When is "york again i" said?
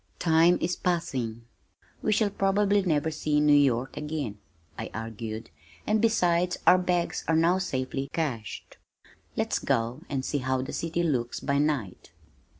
3.53-4.89